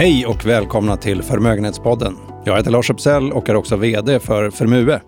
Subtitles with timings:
[0.00, 2.16] Hej och välkomna till Förmögenhetspodden.
[2.44, 5.00] Jag heter Lars Uppsell och är också VD för Förmue.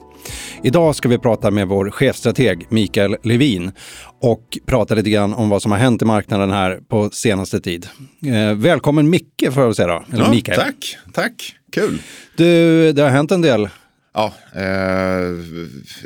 [0.62, 3.72] Idag ska vi prata med vår chefstrateg Mikael Levin
[4.20, 7.88] och prata lite grann om vad som har hänt i marknaden här på senaste tid.
[8.26, 10.04] Eh, välkommen Micke får jag säga då.
[10.12, 10.58] Eller ja, Mikael.
[10.58, 12.02] Tack, tack, kul.
[12.36, 13.68] Du, det har hänt en del.
[14.14, 14.62] Ja, eh,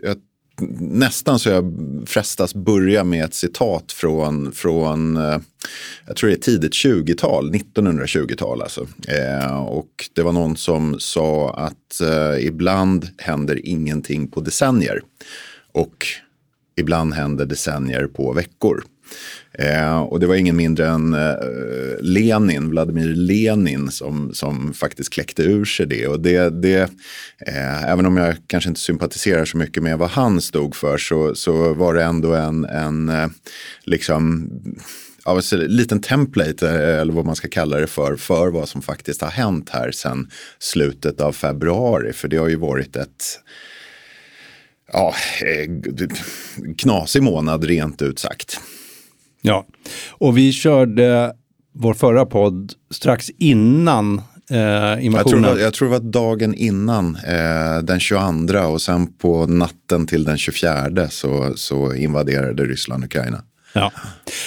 [0.03, 0.17] jag
[0.81, 1.73] nästan så jag
[2.07, 5.39] frestas börja med ett citat från, från eh,
[6.07, 8.87] jag tror det är tidigt 20-tal, 1920-tal alltså.
[9.09, 15.03] Eh, och det var någon som sa att eh, ibland händer ingenting på decennier.
[15.73, 16.07] Och
[16.77, 18.85] ibland händer decennier på veckor.
[19.53, 21.35] Eh, och det var ingen mindre än eh,
[22.01, 26.07] Lenin, Vladimir Lenin, som, som faktiskt kläckte ur sig det.
[26.07, 26.91] Och det, det
[27.47, 31.35] eh, även om jag kanske inte sympatiserar så mycket med vad han stod för så,
[31.35, 33.29] så var det ändå en, en eh,
[33.85, 34.51] liksom,
[35.25, 39.21] ja, liten template, eh, eller vad man ska kalla det för, för vad som faktiskt
[39.21, 42.13] har hänt här sedan slutet av februari.
[42.13, 43.41] För det har ju varit ett
[44.93, 45.71] ja, eh,
[46.77, 48.61] knasig månad rent ut sagt.
[49.47, 49.67] Ja,
[50.11, 51.33] och vi körde
[51.73, 54.19] vår förra podd strax innan
[54.51, 55.43] eh, invasionen.
[55.43, 60.07] Jag tror, jag tror det var dagen innan, eh, den 22 och sen på natten
[60.07, 63.43] till den 24 så, så invaderade Ryssland Ukraina.
[63.73, 63.93] Ja.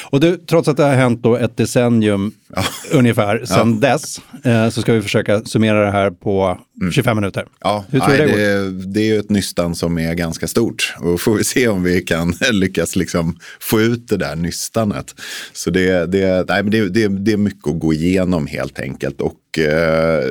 [0.09, 2.63] Och du, trots att det har hänt då ett decennium ja.
[2.91, 3.89] ungefär sedan ja.
[3.89, 6.91] dess, eh, så ska vi försöka summera det här på mm.
[6.91, 7.45] 25 minuter.
[7.59, 10.95] Ja, Hur tror nej, det, det, det, är ju ett nystan som är ganska stort
[10.99, 15.15] och får vi se om vi kan lyckas liksom få ut det där nystanet.
[15.53, 19.21] Så det, det, nej, men det, det, det är mycket att gå igenom helt enkelt
[19.21, 20.25] och eh,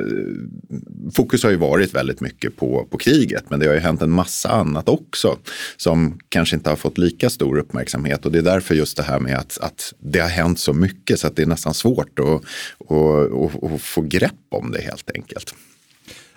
[1.13, 4.11] fokus har ju varit väldigt mycket på, på kriget men det har ju hänt en
[4.11, 5.37] massa annat också
[5.77, 9.19] som kanske inte har fått lika stor uppmärksamhet och det är därför just det här
[9.19, 12.19] med att, att det har hänt så mycket så att det är nästan svårt svårt
[12.19, 15.55] att, att, att, att få grepp om det helt enkelt.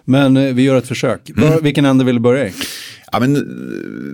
[0.04, 1.30] Men eh, vi gör ett försök.
[1.30, 1.62] Mm.
[1.62, 2.52] Vilken ände vill du börja i?
[3.12, 3.42] Ja, men, eh,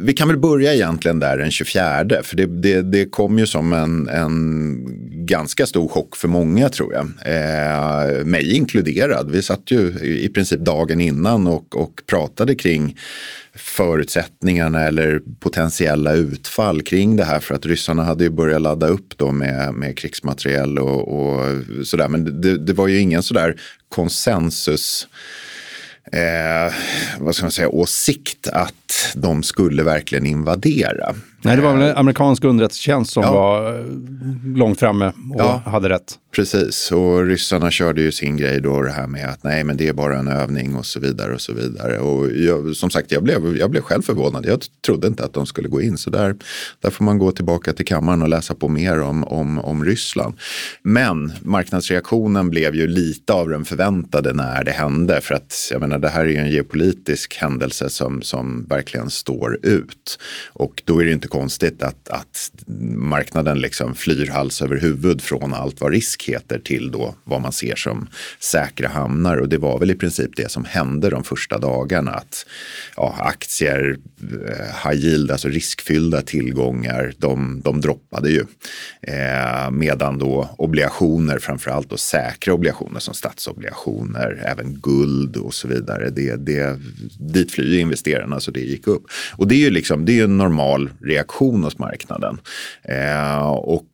[0.05, 2.07] vi kan väl börja egentligen där den 24.
[2.23, 4.79] För det, det, det kom ju som en, en
[5.27, 7.05] ganska stor chock för många tror jag.
[7.05, 9.31] Eh, mig inkluderad.
[9.31, 12.97] Vi satt ju i princip dagen innan och, och pratade kring
[13.55, 17.41] förutsättningarna eller potentiella utfall kring det här.
[17.41, 21.45] För att ryssarna hade ju börjat ladda upp då med, med krigsmateriel och, och
[21.85, 22.09] sådär.
[22.09, 25.09] Men det, det var ju ingen sådär konsensus
[26.13, 26.73] eh,
[27.19, 31.15] vad ska man säga, åsikt att de skulle verkligen invadera.
[31.43, 33.33] Nej, det var väl amerikansk underrättelsetjänst som ja.
[33.33, 33.85] var eh,
[34.57, 36.19] långt framme och ja, hade rätt.
[36.37, 39.89] Precis, och ryssarna körde ju sin grej då det här med att nej men det
[39.89, 41.99] är bara en övning och så vidare och så vidare.
[41.99, 44.47] Och jag, som sagt, jag blev, jag blev själv förvånad.
[44.47, 45.99] Jag trodde inte att de skulle gå in.
[45.99, 46.37] Så där,
[46.81, 50.35] där får man gå tillbaka till kammaren och läsa på mer om, om, om Ryssland.
[50.83, 55.21] Men marknadsreaktionen blev ju lite av den förväntade när det hände.
[55.21, 59.59] För att jag menar, det här är ju en geopolitisk händelse som, som verkligen står
[59.63, 60.19] ut.
[60.53, 62.51] Och då är det inte konstigt att, att
[62.97, 67.53] marknaden liksom flyr hals över huvud från allt vad risk heter till då vad man
[67.53, 68.09] ser som
[68.41, 69.37] säkra hamnar.
[69.37, 72.11] Och det var väl i princip det som hände de första dagarna.
[72.11, 72.47] Att
[72.97, 73.97] ja, aktier,
[74.49, 78.45] eh, high yield, alltså riskfyllda tillgångar, de, de droppade ju.
[79.03, 86.11] Eh, medan då obligationer, framförallt då säkra obligationer som statsobligationer, även guld och så vidare,
[86.11, 86.79] det, det,
[87.19, 89.03] dit flyr investerarna så det gick upp.
[89.37, 92.41] Och det är ju liksom, det är en normal reaktion hos marknaden.
[92.83, 93.85] Eh, och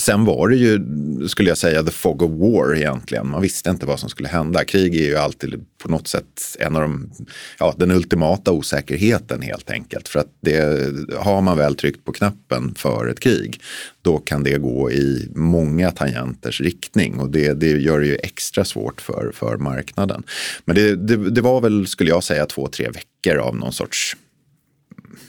[0.00, 0.80] Sen var det ju,
[1.28, 3.28] skulle jag säga, the fog of war egentligen.
[3.30, 4.64] Man visste inte vad som skulle hända.
[4.64, 7.10] Krig är ju alltid på något sätt en av de,
[7.58, 10.08] ja, den ultimata osäkerheten helt enkelt.
[10.08, 13.60] För att det, har man väl tryckt på knappen för ett krig,
[14.02, 17.18] då kan det gå i många tangenters riktning.
[17.20, 20.22] Och det, det gör det ju extra svårt för, för marknaden.
[20.64, 24.16] Men det, det, det var väl, skulle jag säga, två, tre veckor av någon sorts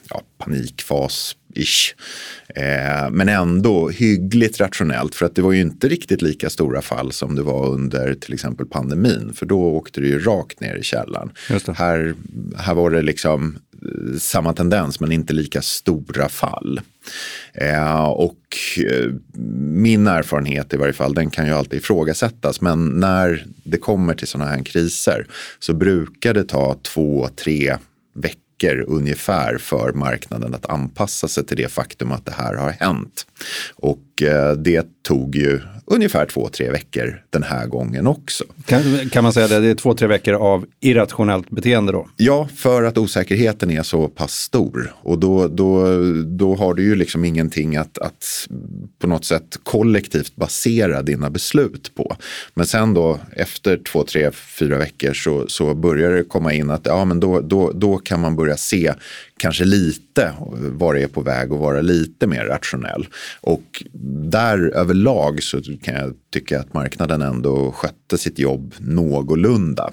[0.10, 0.22] ja,
[1.54, 1.96] panikfas-ish.
[2.56, 7.12] Eh, men ändå hyggligt rationellt för att det var ju inte riktigt lika stora fall
[7.12, 9.34] som det var under till exempel pandemin.
[9.36, 11.32] För då åkte det ju rakt ner i källaren.
[11.76, 12.16] Här,
[12.58, 16.82] här var det liksom eh, samma tendens men inte lika stora fall.
[17.54, 18.40] Eh, och
[18.78, 19.12] eh,
[19.60, 22.62] min erfarenhet i varje fall, den kan ju alltid ifrågasättas.
[22.62, 25.28] Men när det kommer till sådana här kriser
[25.60, 27.78] så brukar det ta två, tre
[28.16, 32.70] veckor veckor ungefär för marknaden att anpassa sig till det faktum att det här har
[32.70, 33.28] hänt.
[33.76, 35.60] Och eh, det tog ju
[35.92, 38.44] ungefär två, tre veckor den här gången också.
[38.66, 42.10] Kan, kan man säga det, det är två, tre veckor av irrationellt beteende då?
[42.16, 44.94] Ja, för att osäkerheten är så pass stor.
[45.02, 45.86] Och då, då,
[46.24, 48.48] då har du ju liksom ingenting att, att
[49.00, 52.16] på något sätt kollektivt basera dina beslut på.
[52.54, 56.86] Men sen då efter två, tre, fyra veckor så, så börjar det komma in att
[56.86, 58.94] ja, men då, då, då kan man börja se
[59.38, 63.08] kanske lite var det är på väg att vara lite mer rationell.
[63.42, 63.84] Och
[64.32, 69.92] där överlag så kan jag tycka att marknaden ändå skötte sitt jobb någorlunda.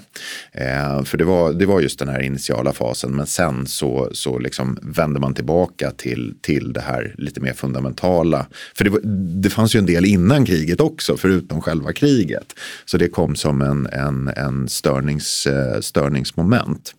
[0.51, 4.39] Eh, för det var, det var just den här initiala fasen men sen så, så
[4.39, 8.47] liksom vände man tillbaka till, till det här lite mer fundamentala.
[8.75, 8.99] För det, var,
[9.41, 12.53] det fanns ju en del innan kriget också förutom själva kriget.
[12.85, 16.95] Så det kom som en, en, en störnings, eh, störningsmoment.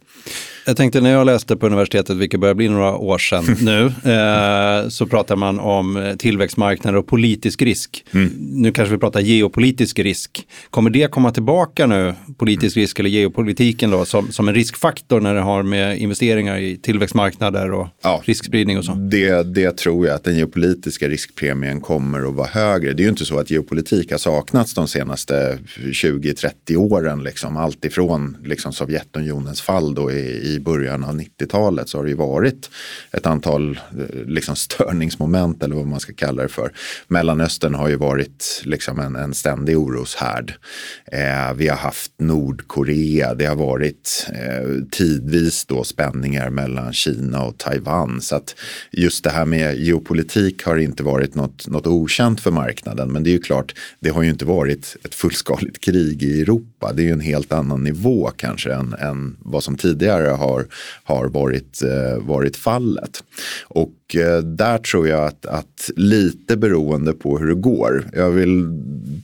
[0.69, 4.89] Jag tänkte när jag läste på universitetet, vilket börjar bli några år sedan nu, eh,
[4.89, 8.05] så pratar man om tillväxtmarknader och politisk risk.
[8.11, 8.33] Mm.
[8.39, 10.47] Nu kanske vi pratar geopolitisk risk.
[10.71, 15.35] Kommer det komma tillbaka nu, politisk risk eller geopolitiken då, som, som en riskfaktor när
[15.35, 18.93] det har med investeringar i tillväxtmarknader och ja, riskspridning och så?
[18.93, 22.93] Det, det tror jag att den geopolitiska riskpremien kommer att vara högre.
[22.93, 27.57] Det är ju inte så att geopolitik har saknats de senaste 20-30 åren, liksom.
[27.57, 32.11] allt ifrån liksom, Sovjetunionens fall då i, i i början av 90-talet så har det
[32.11, 32.70] ju varit
[33.12, 36.73] ett antal eh, liksom, störningsmoment eller vad man ska kalla det för.
[37.08, 40.55] Mellanöstern har ju varit liksom, en, en ständig oroshärd.
[41.12, 47.59] Eh, vi har haft Nordkorea, det har varit eh, tidvis då spänningar mellan Kina och
[47.59, 48.20] Taiwan.
[48.20, 48.55] Så att
[48.91, 53.12] just det här med geopolitik har inte varit något, något okänt för marknaden.
[53.12, 56.93] Men det är ju klart, det har ju inte varit ett fullskaligt krig i Europa.
[56.93, 60.46] Det är ju en helt annan nivå kanske än, än vad som tidigare har,
[61.05, 63.25] har varit, eh, varit fallet.
[63.63, 68.11] Och eh, där tror jag att, att lite beroende på hur det går.
[68.13, 68.67] Jag vill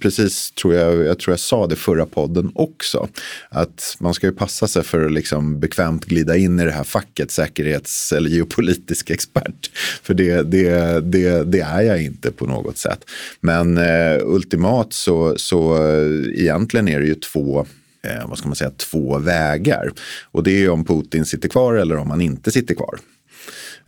[0.01, 3.09] precis, tror jag, jag tror jag sa det förra podden också,
[3.49, 6.85] att man ska ju passa sig för att liksom bekvämt glida in i det här
[6.85, 9.71] facket säkerhets eller geopolitisk expert.
[10.03, 13.05] För det, det, det, det är jag inte på något sätt.
[13.41, 17.67] Men eh, ultimat så, så eh, egentligen är det ju två
[18.07, 19.91] eh, vad ska man säga, två vägar.
[20.31, 22.99] Och det är om Putin sitter kvar eller om han inte sitter kvar.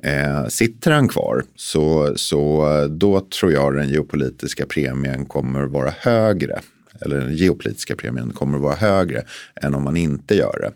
[0.03, 6.61] Eh, sitter han kvar så, så då tror jag den geopolitiska premien kommer vara högre
[7.01, 9.23] eller den geopolitiska premien kommer vara högre
[9.55, 10.73] än om man inte gör det.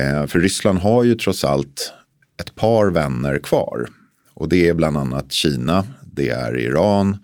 [0.00, 1.92] Eh, för Ryssland har ju trots allt
[2.40, 3.86] ett par vänner kvar.
[4.34, 7.16] Och det är bland annat Kina, det är Iran,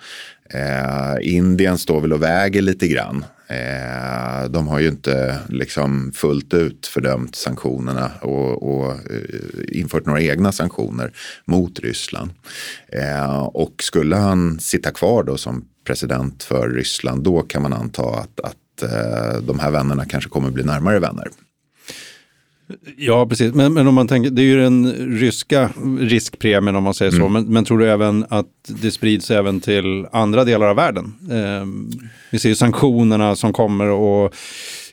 [0.50, 3.24] eh, Indien står väl och väger lite grann.
[3.48, 10.20] Eh, de har ju inte liksom fullt ut fördömt sanktionerna och, och eh, infört några
[10.20, 11.12] egna sanktioner
[11.44, 12.30] mot Ryssland.
[12.88, 18.02] Eh, och skulle han sitta kvar då som president för Ryssland då kan man anta
[18.02, 21.28] att, att eh, de här vännerna kanske kommer bli närmare vänner.
[22.96, 23.54] Ja, precis.
[23.54, 25.70] Men, men om man tänker, det är ju den ryska
[26.00, 27.22] riskpremien om man säger mm.
[27.22, 27.28] så.
[27.28, 31.14] Men, men, tror du även att det sprids även till andra delar av världen?
[31.30, 31.66] Eh,
[32.30, 34.34] vi ser ju sanktionerna som kommer och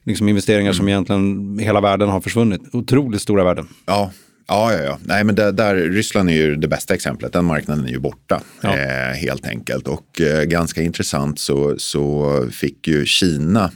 [0.03, 0.73] liksom investeringar mm.
[0.73, 2.61] som egentligen hela världen har försvunnit.
[2.71, 3.67] Otroligt stora värden.
[3.85, 4.11] Ja,
[4.47, 4.99] Ja, ja, ja.
[5.03, 7.33] Nej, men där, där, Ryssland är ju det bästa exemplet.
[7.33, 8.77] Den marknaden är ju borta ja.
[8.77, 9.87] eh, helt enkelt.
[9.87, 13.71] Och eh, ganska intressant så, så fick ju Kina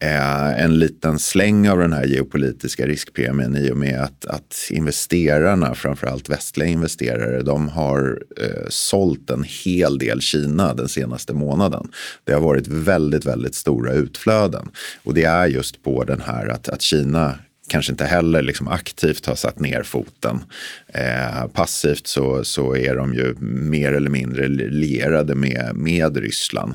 [0.00, 5.74] Eh, en liten släng av den här geopolitiska riskpremien i och med att, att investerarna,
[5.74, 11.88] framförallt västliga investerare, de har eh, sålt en hel del Kina den senaste månaden.
[12.24, 14.68] Det har varit väldigt, väldigt stora utflöden.
[15.04, 19.26] Och det är just på den här att, att Kina kanske inte heller liksom aktivt
[19.26, 20.44] har satt ner foten.
[20.88, 26.74] Eh, passivt så, så är de ju mer eller mindre lierade med, med Ryssland.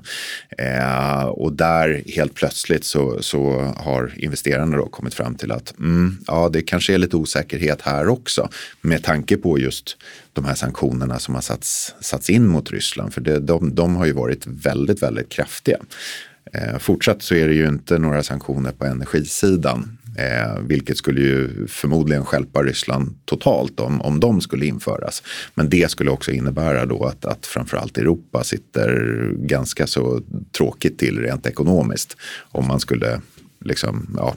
[0.58, 6.18] Eh, och där helt plötsligt så, så har investerarna då kommit fram till att mm,
[6.28, 8.50] ja, det kanske är lite osäkerhet här också
[8.82, 9.98] med tanke på just
[10.34, 13.14] de här sanktionerna som har satts, satts in mot Ryssland.
[13.14, 15.78] För det, de, de har ju varit väldigt, väldigt kraftiga.
[16.54, 21.68] Eh, fortsatt så är det ju inte några sanktioner på energisidan Eh, vilket skulle ju
[21.68, 25.24] förmodligen skälpa Ryssland totalt om, om de skulle införas.
[25.54, 30.22] Men det skulle också innebära då att, att framförallt Europa sitter ganska så
[30.58, 32.18] tråkigt till rent ekonomiskt.
[32.52, 33.22] Om man skulle
[33.66, 34.36] liksom, ja,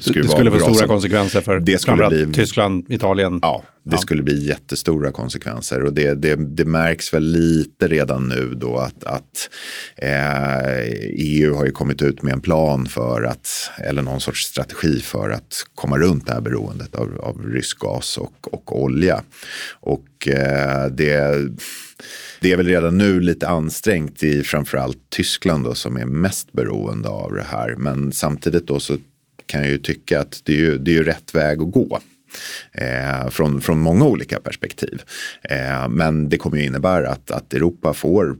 [0.00, 3.38] skruva Det skulle få stora konsekvenser för det skulle bli, Tyskland, Italien.
[3.42, 3.98] Ja, det ja.
[3.98, 9.04] skulle bli jättestora konsekvenser och det, det, det, märks väl lite redan nu då att,
[9.04, 9.50] att
[9.96, 10.78] eh,
[11.12, 15.30] EU har ju kommit ut med en plan för att, eller någon sorts strategi för
[15.30, 19.22] att komma runt det här beroendet av, av rysk gas och, och olja.
[19.80, 21.48] Och eh, det
[22.40, 27.08] det är väl redan nu lite ansträngt i framförallt Tyskland då, som är mest beroende
[27.08, 27.74] av det här.
[27.78, 28.96] Men samtidigt då så
[29.46, 32.00] kan jag ju tycka att det är ju, det är ju rätt väg att gå
[32.72, 35.02] eh, från, från många olika perspektiv.
[35.42, 38.36] Eh, men det kommer ju innebära att, att Europa får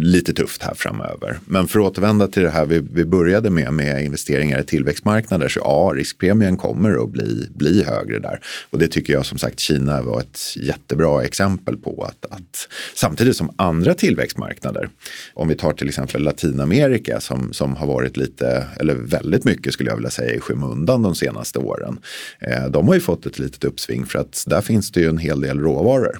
[0.00, 1.38] lite tufft här framöver.
[1.44, 5.48] Men för att återvända till det här vi, vi började med, med investeringar i tillväxtmarknader,
[5.48, 8.40] så ja, riskpremien kommer att bli, bli högre där.
[8.70, 12.04] Och det tycker jag som sagt Kina var ett jättebra exempel på.
[12.04, 14.88] Att, att samtidigt som andra tillväxtmarknader,
[15.34, 19.90] om vi tar till exempel Latinamerika som, som har varit lite, eller väldigt mycket skulle
[19.90, 21.98] jag vilja säga, i skymundan de senaste åren.
[22.40, 25.18] Eh, de har ju fått ett litet uppsving för att där finns det ju en
[25.18, 26.18] hel del råvaror.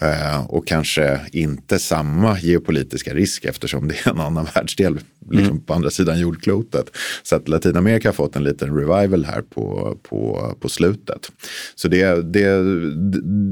[0.00, 4.98] Eh, och kanske inte samma geopolitiska risk eftersom det är en annan världsdel
[5.30, 5.60] liksom mm.
[5.60, 6.96] på andra sidan jordklotet.
[7.22, 11.32] Så att Latinamerika har fått en liten revival här på, på, på slutet.
[11.74, 12.62] Så det, det,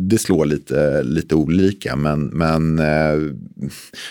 [0.09, 1.97] det slår lite, lite olika.
[1.97, 3.19] Men, men äh,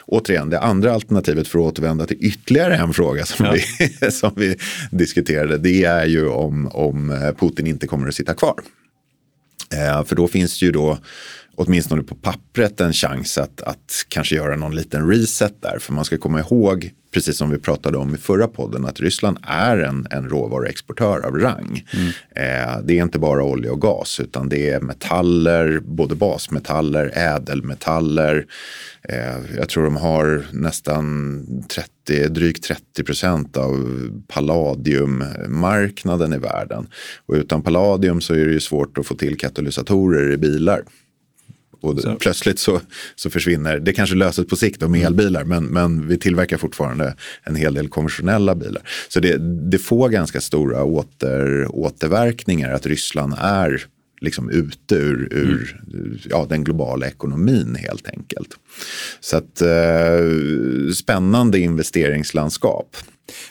[0.05, 3.51] återigen, det andra alternativet för att återvända till ytterligare en fråga som, ja.
[3.53, 4.55] vi, som vi
[4.91, 8.55] diskuterade, det är ju om, om Putin inte kommer att sitta kvar.
[9.73, 10.97] Eh, för då finns ju då
[11.55, 15.79] åtminstone på pappret en chans att, att kanske göra någon liten reset där.
[15.79, 19.37] För man ska komma ihåg, precis som vi pratade om i förra podden, att Ryssland
[19.43, 21.85] är en, en råvaruexportör av rang.
[21.93, 22.07] Mm.
[22.35, 28.45] Eh, det är inte bara olja och gas, utan det är metaller, både basmetaller, ädelmetaller.
[29.09, 31.65] Eh, jag tror de har nästan
[32.07, 36.87] 30, drygt 30 procent av palladiummarknaden i världen.
[37.25, 40.83] Och utan palladium så är det ju svårt att få till katalysatorer i bilar.
[41.83, 42.15] Och så.
[42.15, 42.81] plötsligt så,
[43.15, 47.55] så försvinner, det kanske löses på sikt med elbilar, men, men vi tillverkar fortfarande en
[47.55, 48.81] hel del konventionella bilar.
[49.09, 49.37] Så det,
[49.71, 53.85] det får ganska stora åter, återverkningar att Ryssland är
[54.21, 56.19] liksom ute ur, ur mm.
[56.29, 58.49] ja, den globala ekonomin helt enkelt.
[59.19, 62.97] Så att eh, spännande investeringslandskap.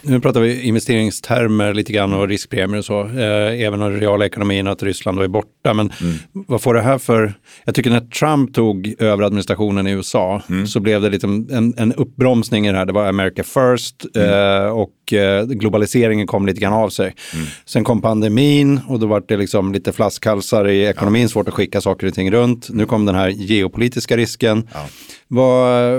[0.02, 3.00] Nu pratar vi investeringstermer lite grann och riskpremier och så.
[3.00, 5.75] Eh, även om reala ekonomin att Ryssland är borta.
[5.75, 6.14] Men mm.
[6.33, 7.35] vad får det här för...
[7.64, 10.67] Jag tycker när Trump tog över administrationen i USA mm.
[10.67, 12.87] så blev det lite en, en uppbromsning i det här.
[12.87, 14.29] Det var America first mm.
[14.31, 17.14] eh, och eh, globaliseringen kom lite grann av sig.
[17.35, 17.47] Mm.
[17.64, 21.29] Sen kom pandemin och då var det liksom lite flaskhalsar i ekonomin, ja.
[21.29, 22.69] svårt att skicka saker och ting runt.
[22.71, 24.69] Nu kom den här geopolitiska risken.
[24.75, 24.87] Ja.
[25.29, 25.95] Vad,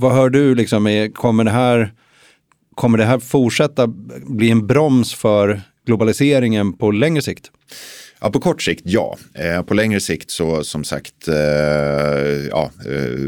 [0.00, 1.92] vad hör du, liksom, kommer det här
[2.74, 3.86] Kommer det här fortsätta
[4.26, 7.50] bli en broms för globaliseringen på längre sikt?
[8.20, 9.18] Ja, på kort sikt ja.
[9.34, 11.34] Eh, på längre sikt så som sagt, eh,
[12.50, 13.18] ja, eh,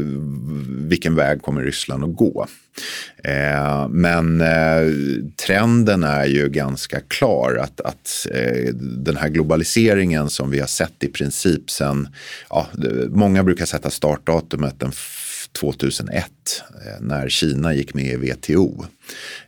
[0.67, 2.47] vilken väg kommer Ryssland att gå?
[3.23, 4.93] Eh, men eh,
[5.45, 11.03] trenden är ju ganska klar att, att eh, den här globaliseringen som vi har sett
[11.03, 12.07] i princip sen,
[12.49, 12.67] ja,
[13.09, 14.91] många brukar sätta startdatumet den
[15.59, 16.25] 2001
[16.85, 18.85] eh, när Kina gick med i WTO.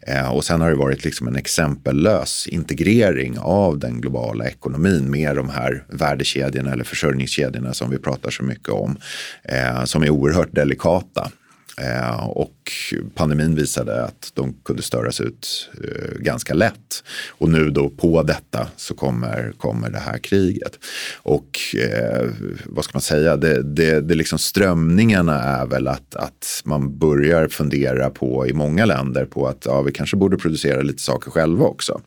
[0.01, 5.35] Eh, och sen har det varit liksom en exempellös integrering av den globala ekonomin med
[5.35, 8.97] de här värdekedjorna eller försörjningskedjorna som vi pratar så mycket om,
[9.43, 11.31] eh, som är oerhört delikata.
[11.81, 12.71] Eh, och
[13.15, 17.03] pandemin visade att de kunde störas ut eh, ganska lätt.
[17.29, 20.79] Och nu då på detta så kommer, kommer det här kriget.
[21.15, 22.29] Och eh,
[22.65, 27.47] vad ska man säga, det, det, det liksom strömningarna är väl att, att man börjar
[27.47, 31.65] fundera på i många länder på att ja, vi kanske borde producera lite saker själva
[31.65, 32.01] också.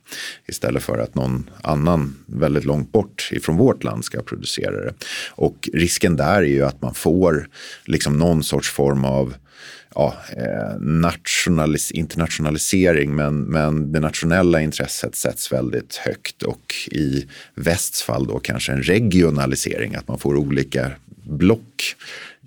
[0.47, 4.93] Istället för att någon annan väldigt långt bort ifrån vårt land ska producera det.
[5.29, 7.47] Och risken där är ju att man får
[7.85, 9.33] liksom någon sorts form av
[9.95, 18.03] ja, eh, nationalis internationalisering men, men det nationella intresset sätts väldigt högt och i västs
[18.03, 20.91] fall då kanske en regionalisering, att man får olika
[21.23, 21.95] block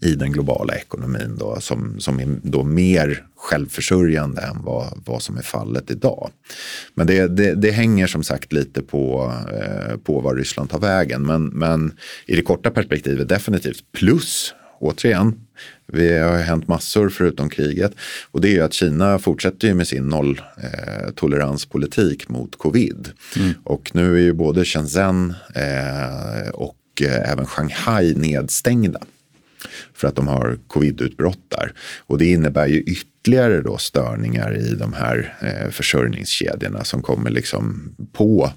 [0.01, 5.37] i den globala ekonomin då, som, som är då mer självförsörjande än vad, vad som
[5.37, 6.31] är fallet idag.
[6.95, 11.27] Men det, det, det hänger som sagt lite på, eh, på var Ryssland tar vägen.
[11.27, 11.93] Men, men
[12.27, 15.47] i det korta perspektivet definitivt plus återigen,
[15.93, 17.93] det har hänt massor förutom kriget.
[18.31, 23.09] Och det är ju att Kina fortsätter ju med sin nolltoleranspolitik eh, mot covid.
[23.37, 23.55] Mm.
[23.65, 29.01] Och nu är ju både Shenzhen eh, och eh, även Shanghai nedstängda.
[29.95, 31.73] För att de har covidutbrott där.
[32.07, 37.95] Och det innebär ju ytterligare då störningar i de här eh, försörjningskedjorna som kommer liksom
[38.13, 38.53] på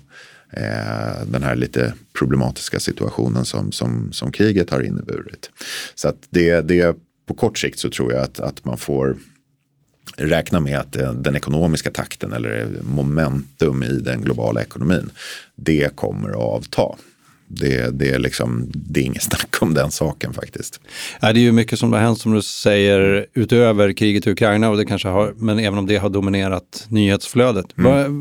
[0.54, 5.52] eh, den här lite problematiska situationen som, som, som kriget har inneburit.
[5.96, 6.96] Så att det, det
[7.28, 9.18] på kort sikt så tror jag att, att man får
[10.16, 10.92] räkna med att
[11.24, 15.10] den ekonomiska takten eller momentum i den globala ekonomin,
[15.56, 16.96] det kommer att avta.
[17.48, 20.80] Det, det, är liksom, det är inget snack om den saken faktiskt.
[21.22, 24.70] Ja, det är ju mycket som har hänt som du säger utöver kriget i Ukraina,
[24.70, 27.78] och det kanske har, men även om det har dominerat nyhetsflödet.
[27.78, 27.92] Mm.
[27.92, 28.12] Vad,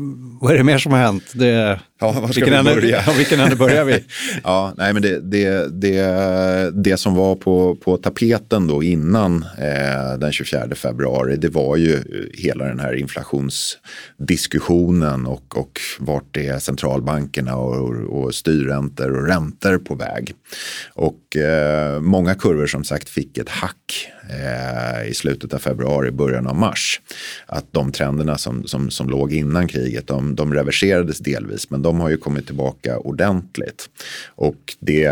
[0.41, 1.23] vad är det mer som har hänt?
[1.33, 2.99] Det, Ja, var ska vilken vi börja?
[2.99, 4.03] Ände, vilken ände börjar vi?
[4.43, 10.13] ja, nej, men det, det, det, det som var på, på tapeten då innan eh,
[10.19, 12.03] den 24 februari, det var ju
[12.33, 19.95] hela den här inflationsdiskussionen och, och vart är centralbankerna och, och styrräntor och räntor på
[19.95, 20.33] väg.
[20.93, 26.47] Och eh, många kurvor som sagt fick ett hack eh, i slutet av februari, början
[26.47, 27.01] av mars.
[27.45, 31.88] Att de trenderna som, som, som låg innan kriget, de, de reverserades delvis, men de
[31.89, 33.89] de har ju kommit tillbaka ordentligt.
[34.35, 35.09] Och det,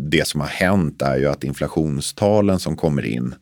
[0.00, 3.34] det som har hänt är ju att inflationstalen som kommer in,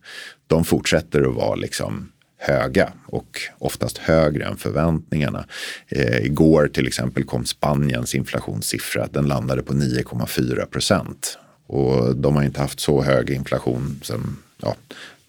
[0.46, 5.46] de fortsätter att vara liksom höga och oftast högre än förväntningarna.
[5.88, 11.38] Eh, igår till exempel kom Spaniens inflationssiffra, den landade på 9,4 procent.
[11.66, 14.74] Och de har inte haft så hög inflation sedan ja,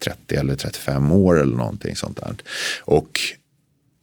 [0.04, 2.34] 30 eller 35 år eller någonting sånt där.
[2.80, 3.20] Och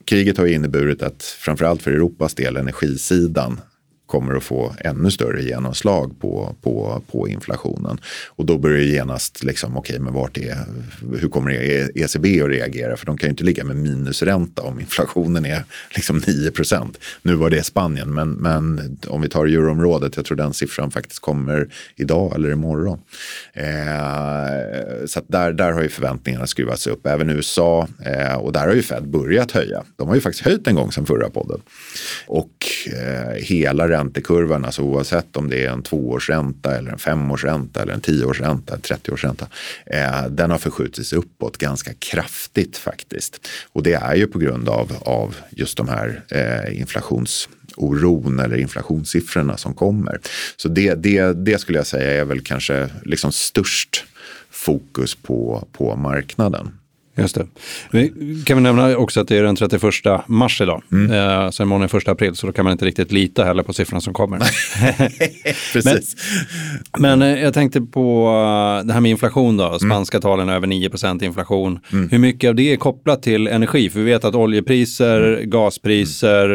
[0.08, 3.60] kriget har inneburit att framförallt för Europas del energisidan
[4.08, 8.00] kommer att få ännu större genomslag på, på, på inflationen.
[8.28, 10.58] Och då börjar det genast, liksom, okej, okay, men vart är,
[11.20, 11.52] hur kommer
[11.98, 12.98] ECB att reagera?
[12.98, 15.64] För de kan ju inte ligga med minusränta om inflationen är
[15.96, 16.52] liksom 9
[17.22, 21.20] Nu var det Spanien, men, men om vi tar euroområdet, jag tror den siffran faktiskt
[21.20, 23.00] kommer idag eller imorgon.
[23.54, 27.08] Eh, så där, där har ju förväntningarna skruvats upp.
[27.08, 29.84] Även USA, eh, och där har ju Fed börjat höja.
[29.96, 31.62] De har ju faktiskt höjt en gång sedan förra podden.
[32.28, 37.94] Och eh, hela räntekurvan, alltså oavsett om det är en tvåårsränta eller en femårsränta eller
[37.94, 39.46] en tioårsränta, en 30-årsränta,
[39.86, 43.48] eh, den har förskjutits uppåt ganska kraftigt faktiskt.
[43.74, 49.58] Och det är ju på grund av, av just de här eh, inflationsoron eller inflationssiffrorna
[49.58, 50.20] som kommer.
[50.58, 54.06] Så det, det, det skulle jag säga är väl kanske liksom störst
[54.50, 56.72] fokus på, på marknaden.
[57.18, 57.48] Just det.
[57.92, 58.14] Vi
[58.46, 59.84] kan vi nämna också att det är den 31
[60.28, 60.84] mars idag.
[60.92, 61.12] Mm.
[61.12, 63.74] Eh, sen imorgon är första april, så då kan man inte riktigt lita heller på
[63.74, 64.40] siffrorna som kommer.
[65.74, 66.16] Precis.
[67.00, 69.68] Men, men, eh, jag tänkte på eh, det här med inflation då.
[69.68, 69.80] Mm.
[69.80, 70.22] Spanska mm.
[70.22, 71.80] talen över 9% inflation.
[71.92, 72.10] Mm.
[72.10, 73.90] Hur mycket av det är kopplat till energi?
[73.90, 75.50] För vi vet att oljepriser, mm.
[75.50, 76.50] gaspriser,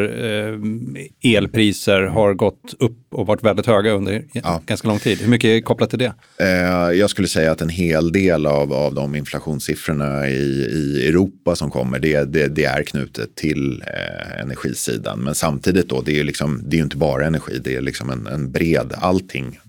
[1.22, 4.62] eh, elpriser har gått upp och varit väldigt höga under ja.
[4.66, 5.18] ganska lång tid.
[5.18, 6.12] Hur mycket är kopplat till det?
[6.36, 11.56] Eh, jag skulle säga att en hel del av, av de inflationssiffrorna i i, Europa
[11.56, 15.18] som kommer, det, det, det är knutet till eh, energisidan.
[15.18, 18.10] Men samtidigt då, det är, liksom, det är ju inte bara energi, det är liksom
[18.10, 19.60] en, en bred, allting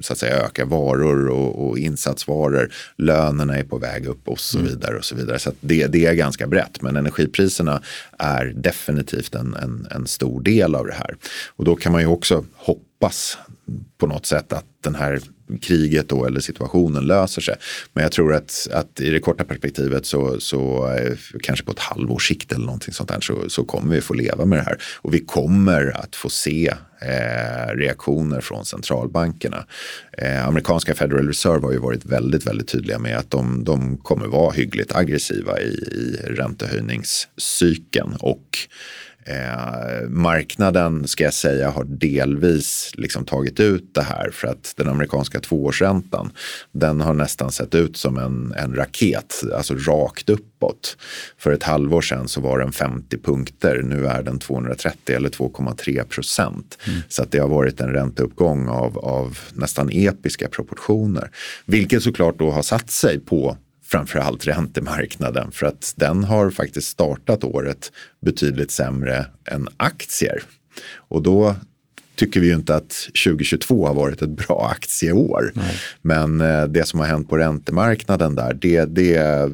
[0.00, 2.72] så att säga ökar varor och, och, insatsvaror.
[2.96, 4.70] Lönerna är på väg upp och så mm.
[4.70, 4.96] vidare.
[4.96, 5.38] och Så vidare.
[5.38, 6.82] Så det, det, är ganska brett.
[6.82, 7.82] Men energipriserna
[8.18, 11.16] är definitivt en, en, en, stor del av det här.
[11.56, 12.44] Och då kan man ju också
[13.00, 13.38] hoppas
[13.98, 15.20] på något sätt att den här
[15.62, 17.54] kriget då eller situationen löser sig.
[17.92, 21.78] Men jag tror att, att i det korta perspektivet så, så eh, kanske på ett
[21.78, 24.78] halvårs sikt eller någonting sånt där så, så kommer vi få leva med det här.
[24.96, 29.66] Och vi kommer att få se eh, reaktioner från centralbankerna.
[30.18, 34.26] Eh, amerikanska Federal Reserve har ju varit väldigt, väldigt tydliga med att de, de kommer
[34.26, 38.58] vara hyggligt aggressiva i, i räntehöjningscykeln och
[39.28, 44.88] Eh, marknaden ska jag säga har delvis liksom tagit ut det här för att den
[44.88, 46.30] amerikanska tvåårsräntan
[46.72, 50.96] den har nästan sett ut som en, en raket, alltså rakt uppåt.
[51.38, 56.04] För ett halvår sedan så var den 50 punkter, nu är den 230 eller 2,3
[56.04, 56.78] procent.
[56.86, 57.00] Mm.
[57.08, 61.30] Så att det har varit en ränteuppgång av, av nästan episka proportioner.
[61.64, 63.56] Vilket såklart då har satt sig på
[63.88, 70.42] framförallt räntemarknaden för att den har faktiskt startat året betydligt sämre än aktier.
[70.96, 71.54] Och då
[72.16, 75.52] tycker vi ju inte att 2022 har varit ett bra aktieår.
[75.54, 75.76] Nej.
[76.02, 79.50] Men eh, det som har hänt på räntemarknaden där, det, det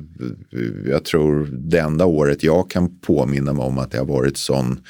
[0.86, 4.80] jag tror det enda året jag kan påminna mig om att det har varit sån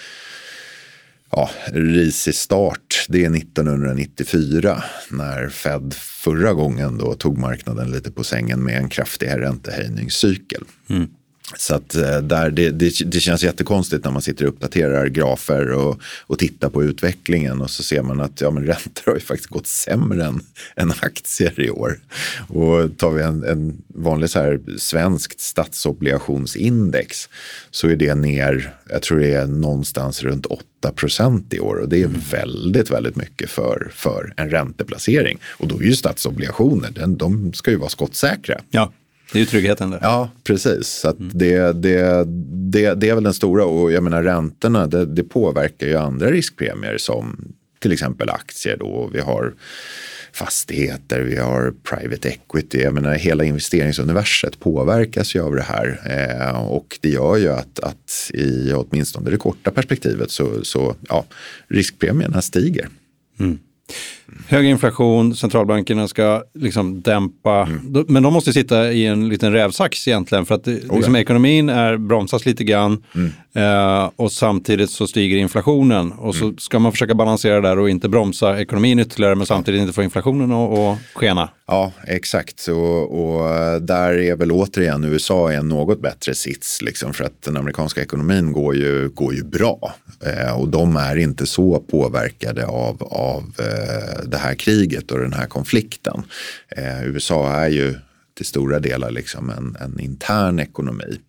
[1.33, 8.25] ja, risig start, det är 1994 när Fed förra gången då tog marknaden lite på
[8.25, 10.65] sängen med en kraftig räntehöjningscykel.
[10.89, 11.09] Mm.
[11.57, 15.73] Så att eh, där det, det, det, känns jättekonstigt när man sitter och uppdaterar grafer
[15.73, 19.21] och, och tittar på utvecklingen och så ser man att ja, men räntor har ju
[19.21, 20.41] faktiskt gått sämre än,
[20.77, 21.99] än aktier i år.
[22.49, 27.29] Och tar vi en, en vanlig så här svenskt statsobligationsindex
[27.71, 31.89] så är det ner, jag tror det är någonstans runt 8 procent i år och
[31.89, 32.21] det är mm.
[32.31, 35.39] väldigt, väldigt mycket för, för en ränteplacering.
[35.45, 38.61] Och då är ju statsobligationer, den, de ska ju vara skottsäkra.
[38.71, 38.93] Ja.
[39.33, 39.99] Det är ju tryggheten där.
[40.03, 40.87] Ja, precis.
[40.87, 41.31] Så mm.
[41.35, 42.25] det, det,
[42.73, 46.31] det, det är väl den stora och jag menar räntorna det, det påverkar ju andra
[46.31, 49.11] riskpremier som till exempel aktier då.
[49.13, 49.55] Vi har
[50.33, 52.83] fastigheter, vi har private equity.
[52.83, 57.81] Jag menar hela investeringsuniverset påverkas ju av det här eh, och det gör ju att,
[57.81, 61.25] att i åtminstone det korta perspektivet så, så ja,
[61.69, 62.89] riskpremierna stiger.
[63.41, 63.59] Mm.
[64.49, 68.05] Hög inflation, centralbankerna ska liksom dämpa, mm.
[68.09, 71.97] men de måste sitta i en liten rävsax egentligen för att oh, liksom, ekonomin är,
[71.97, 73.33] bromsas lite grann mm.
[73.55, 76.59] eh, och samtidigt så stiger inflationen och så mm.
[76.59, 80.53] ska man försöka balansera där och inte bromsa ekonomin ytterligare men samtidigt inte få inflationen
[80.53, 81.49] att skena.
[81.67, 82.69] Ja, exakt.
[82.69, 86.83] Och, och, där är väl återigen USA i en något bättre sits.
[86.83, 89.95] Liksom, för att den amerikanska ekonomin går ju, går ju bra.
[90.27, 95.33] Eh, och de är inte så påverkade av, av eh, det här kriget och den
[95.33, 96.23] här konflikten.
[96.69, 97.95] Eh, USA är ju
[98.35, 101.21] till stora delar liksom en, en intern ekonomi.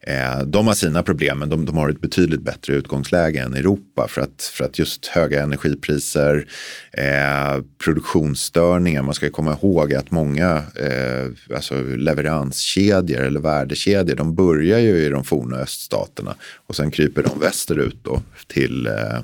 [0.00, 4.08] Eh, de har sina problem men de, de, har ett betydligt bättre utgångsläge än Europa
[4.08, 6.46] för att, för att just höga energipriser,
[6.92, 14.78] eh, produktionsstörningar, man ska komma ihåg att många eh, alltså leveranskedjor eller värdekedjor de börjar
[14.78, 16.34] ju i de forna öststaterna
[16.66, 19.20] och sen kryper de västerut då till, eh,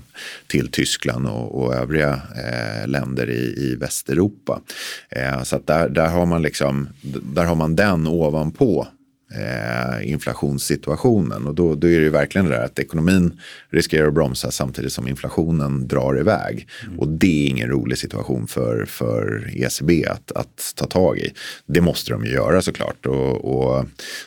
[0.47, 4.61] till Tyskland och, och övriga eh, länder i, i Västeuropa.
[5.09, 6.88] Eh, så att där, där har man liksom
[7.35, 8.87] där har man den ovanpå
[9.35, 11.47] eh, inflationssituationen.
[11.47, 13.40] Och då, då är det ju verkligen det där att ekonomin
[13.71, 16.68] riskerar att bromsa samtidigt som inflationen drar iväg.
[16.87, 16.99] Mm.
[16.99, 21.33] Och det är ingen rolig situation för, för ECB att, att ta tag i.
[21.66, 23.07] Det måste de ju göra såklart.
[23.07, 23.87] Och, och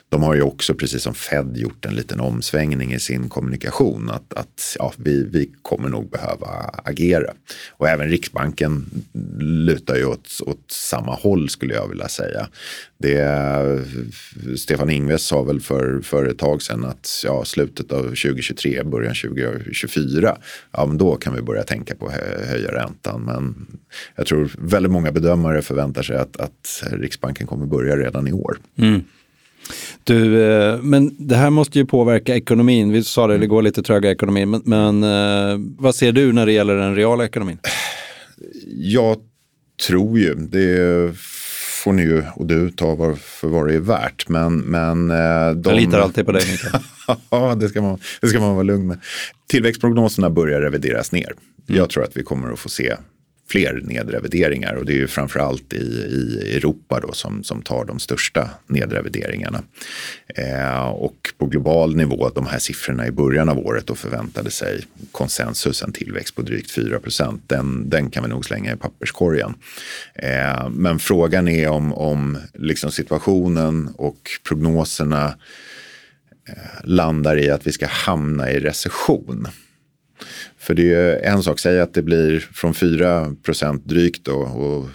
[0.10, 4.10] de har ju också, precis som Fed, gjort en liten omsvängning i sin kommunikation.
[4.10, 6.48] Att, att ja, vi, vi kommer nog behöva
[6.84, 7.34] agera.
[7.72, 8.86] Och även Riksbanken
[9.40, 12.48] lutar ju åt, åt samma håll skulle jag vilja säga.
[13.06, 18.84] Det, Stefan Ingves sa väl för, för ett tag sedan att ja, slutet av 2023,
[18.84, 20.38] början 2024,
[20.72, 22.14] ja, men då kan vi börja tänka på att
[22.48, 23.22] höja räntan.
[23.22, 23.68] Men
[24.16, 28.58] jag tror väldigt många bedömare förväntar sig att, att Riksbanken kommer börja redan i år.
[28.78, 29.04] Mm.
[30.04, 32.92] Du, eh, men det här måste ju påverka ekonomin.
[32.92, 34.50] Vi sa det, det går lite tröga ekonomin.
[34.50, 37.58] Men, men eh, vad ser du när det gäller den reala ekonomin?
[38.78, 39.18] Jag
[39.88, 41.16] tror ju, det
[41.86, 44.30] får ni ju och du ta var för vad det är värt.
[44.30, 45.70] Men, men eh, de...
[45.70, 46.84] Jag litar alltid på dig Mikael.
[47.30, 49.00] ja, det ska, man, det ska man vara lugn med.
[49.48, 51.34] Tillväxtprognoserna börjar revideras ner.
[51.68, 51.80] Mm.
[51.80, 52.96] Jag tror att vi kommer att få se
[53.48, 58.00] fler nedrevideringar och det är ju framförallt i, i Europa då som, som tar de
[58.00, 59.64] största nedrevideringarna.
[60.28, 64.82] Eh, och på global nivå, de här siffrorna i början av året då förväntade sig
[65.12, 67.00] konsensus en tillväxt på drygt 4
[67.48, 69.54] Den, den kan vi nog slänga i papperskorgen.
[70.16, 75.36] Eh, men frågan är om, om liksom situationen och prognoserna
[76.50, 76.54] eh,
[76.84, 79.48] landar i att vi ska hamna i recession.
[80.66, 84.90] För det är en sak, säg att det blir från 4 procent drygt då, och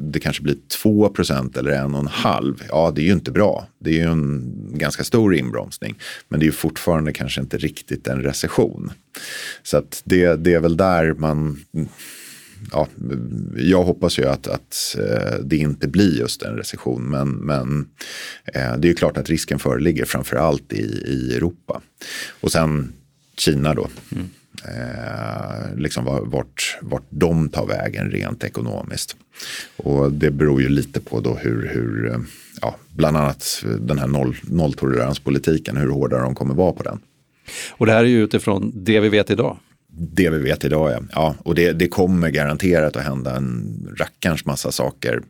[0.00, 2.62] det kanske blir 2 procent eller en och en halv.
[2.68, 3.66] Ja, det är ju inte bra.
[3.78, 5.98] Det är ju en ganska stor inbromsning.
[6.28, 8.92] Men det är ju fortfarande kanske inte riktigt en recession.
[9.62, 11.64] Så att det, det är väl där man
[12.72, 12.88] ja,
[13.56, 17.10] jag hoppas ju att, att eh, det inte blir just en recession.
[17.10, 17.88] Men, men
[18.44, 21.82] eh, det är ju klart att risken föreligger framför allt i, i Europa.
[22.40, 22.92] Och sen
[23.36, 23.88] Kina då.
[24.12, 24.28] Mm
[24.64, 29.16] eh, liksom vart, vart de tar vägen rent ekonomiskt.
[29.76, 32.18] Och det beror ju lite på då hur, hur eh,
[32.60, 37.00] ja, bland annat den här noll, nolltoleranspolitiken, hur hårda de kommer vara på den.
[37.70, 39.58] Och det här är ju utifrån det vi vet idag.
[39.94, 41.00] Det vi vet idag ja.
[41.12, 45.22] ja och det, det kommer garanterat att hända en rackarns massa saker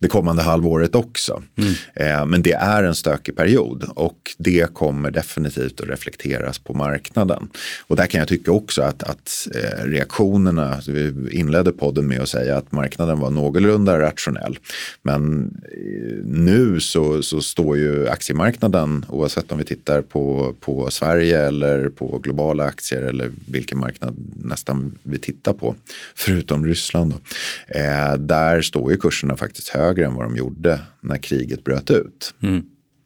[0.00, 1.42] det kommande halvåret också.
[1.56, 1.72] Mm.
[1.94, 7.48] Eh, men det är en stökig period och det kommer definitivt att reflekteras på marknaden.
[7.86, 12.20] Och där kan jag tycka också att, att eh, reaktionerna, alltså vi inledde podden med
[12.20, 14.58] att säga att marknaden var någorlunda rationell.
[15.02, 21.46] Men eh, nu så, så står ju aktiemarknaden, oavsett om vi tittar på, på Sverige
[21.46, 25.74] eller på globala aktier eller vilken marknad nästan vi tittar på,
[26.14, 27.10] förutom Ryssland.
[27.12, 27.18] Då,
[28.18, 32.34] där står ju kurserna faktiskt högre högre än vad de gjorde när kriget bröt ut.
[32.42, 32.62] Mm.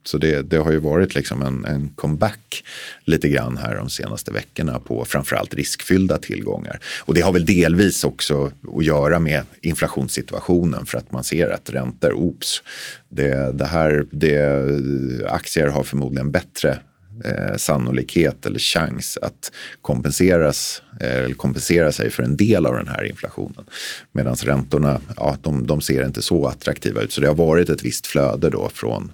[0.06, 2.64] Så det, det har ju varit liksom en, en comeback
[3.04, 6.80] lite grann här de senaste veckorna på framförallt riskfyllda tillgångar.
[7.00, 11.70] Och det har väl delvis också att göra med inflationssituationen för att man ser att
[11.70, 12.62] räntor, oops,
[13.08, 16.78] det, det här, det, aktier har förmodligen bättre
[17.24, 22.88] eh, sannolikhet eller chans att kompenseras eh, eller kompensera sig för en del av den
[22.88, 23.64] här inflationen.
[24.12, 27.12] Medan räntorna, ja, de, de ser inte så attraktiva ut.
[27.12, 29.12] Så det har varit ett visst flöde då från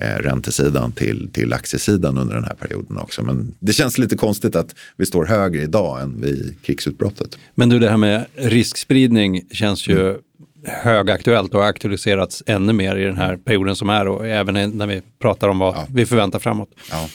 [0.00, 3.22] eh, räntesidan till, till aktiesidan under den här perioden också.
[3.22, 7.38] Men det känns lite konstigt att vi står högre idag än vid krigsutbrottet.
[7.54, 10.20] Men du, det här med riskspridning känns ju mm.
[10.64, 14.86] högaktuellt och har aktualiserats ännu mer i den här perioden som är och även när
[14.86, 15.86] vi pratar om vad ja.
[15.90, 16.70] vi förväntar framåt.
[16.90, 17.08] Ja.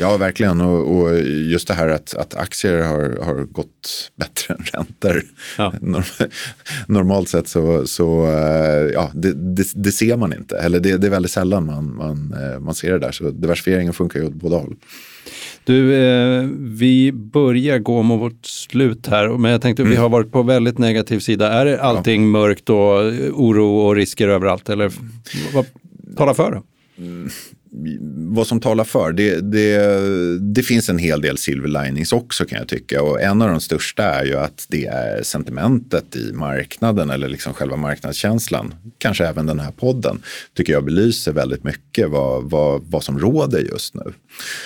[0.00, 0.60] Ja, verkligen.
[0.60, 5.22] Och, och, just det här att, att aktier har, har gått bättre än räntor.
[5.58, 5.72] Ja.
[6.88, 10.58] Normalt sett så, så eh, ja, det, det, det, ser man inte.
[10.58, 13.12] Eller det, det, är väldigt sällan man, man, eh, man ser det där.
[13.12, 14.76] Så diversifieringen funkar ju åt båda håll.
[15.64, 19.90] Du, eh, vi börjar gå mot vårt slut här, men jag tänkte mm.
[19.90, 21.52] vi har varit på väldigt negativ sida.
[21.52, 22.28] Är allting ja.
[22.28, 22.96] mörkt och
[23.32, 24.68] oro och risker överallt?
[24.68, 24.92] Eller
[25.54, 25.66] vad
[26.16, 26.62] talar för det?
[27.04, 27.30] Mm
[28.10, 29.78] vad som talar för, det, det,
[30.38, 33.02] det, finns en hel del silver linings också kan jag tycka.
[33.02, 37.54] Och en av de största är ju att det är sentimentet i marknaden eller liksom
[37.54, 38.74] själva marknadskänslan.
[38.98, 40.22] Kanske även den här podden
[40.54, 44.12] tycker jag belyser väldigt mycket vad, vad, vad som råder just nu.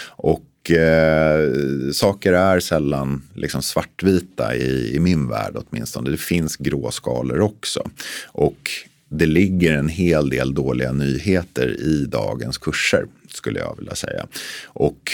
[0.07, 1.51] Och eh,
[1.93, 6.11] saker är sällan liksom svartvita i, i min värld åtminstone.
[6.11, 7.91] Det finns gråskalor också.
[8.27, 8.71] Och
[9.13, 14.27] det ligger en hel del dåliga nyheter i dagens kurser skulle jag vilja säga.
[14.65, 15.13] Och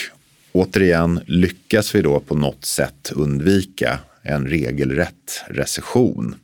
[0.52, 6.34] återigen, lyckas vi då på något sätt undvika en regelrätt recession.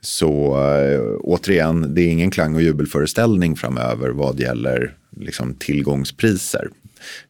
[0.00, 6.68] Så eh, återigen, det är ingen klang och jubelföreställning framöver vad gäller liksom, tillgångspriser.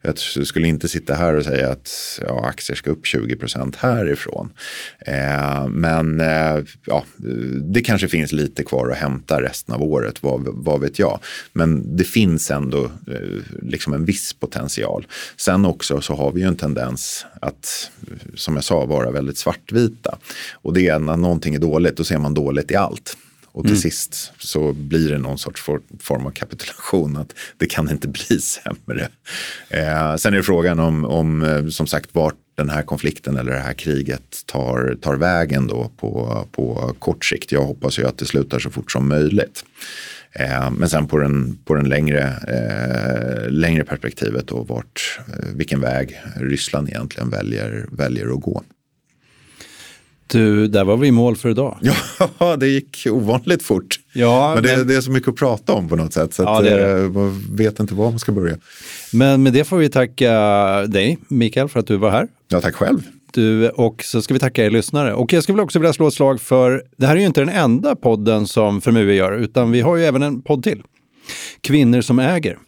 [0.02, 4.52] Jag skulle inte sitta här och säga att ja, aktier ska upp 20 procent härifrån.
[5.06, 7.04] Eh, men eh, ja,
[7.60, 11.20] det kanske finns lite kvar att hämta resten av året, vad, vad vet jag.
[11.52, 15.06] Men det finns ändå eh, liksom en viss potential.
[15.36, 17.90] Sen också så har vi ju en tendens att,
[18.34, 20.18] som jag sa, vara väldigt svartvita.
[20.52, 23.16] Och det är när någonting är dåligt, då ser man dåligt i allt.
[23.52, 23.80] Och till mm.
[23.80, 28.40] sist så blir det någon sorts for, form av kapitulation att det kan inte bli
[28.40, 29.08] sämre.
[29.68, 33.60] Eh, sen är frågan om, om, eh, som sagt, vart den här konflikten eller det
[33.60, 37.52] här kriget tar, tar vägen då på, på kort sikt.
[37.52, 39.64] Jag hoppas ju att det slutar så fort som möjligt.
[40.32, 45.80] Eh, men sen på den, på den längre, eh, längre perspektivet och vart, eh, vilken
[45.80, 48.62] väg Ryssland egentligen väljer, väljer att gå.
[50.32, 51.78] Du, där var vi i mål för idag.
[52.38, 54.00] Ja, det gick ovanligt fort.
[54.12, 54.86] Ja, men det, men...
[54.86, 56.34] det är så mycket att prata om på något sätt.
[56.34, 57.02] Så ja, att, det det.
[57.02, 58.56] Eh, man vet inte var man ska börja.
[59.12, 60.32] Men med det får vi tacka
[60.86, 62.28] dig, Mikael, för att du var här.
[62.48, 63.02] Ja, tack själv.
[63.32, 65.14] Du, och så ska vi tacka er lyssnare.
[65.14, 67.48] Och jag skulle också vilja slå ett slag för, det här är ju inte den
[67.48, 70.82] enda podden som Förmue gör, utan vi har ju även en podd till.
[71.60, 72.58] Kvinnor som äger.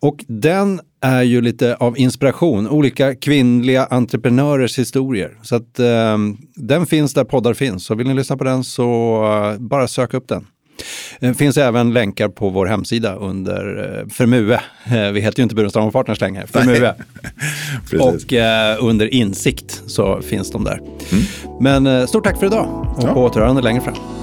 [0.00, 5.38] Och den är ju lite av inspiration, olika kvinnliga entreprenörers historier.
[5.42, 6.18] Så att eh,
[6.54, 7.84] den finns där poddar finns.
[7.84, 10.46] Så vill ni lyssna på den så uh, bara sök upp den.
[11.20, 14.60] Det finns även länkar på vår hemsida under eh, Förmue.
[14.84, 16.94] Eh, vi heter ju inte Burenstam Partners längre, Förmue.
[18.00, 20.78] och eh, under Insikt så finns de där.
[20.78, 21.24] Mm.
[21.60, 23.14] Men eh, stort tack för idag och ja.
[23.14, 24.19] på återhörande längre fram.